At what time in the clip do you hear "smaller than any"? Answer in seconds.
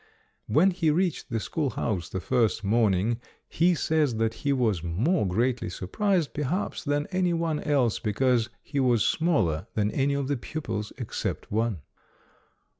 9.07-10.15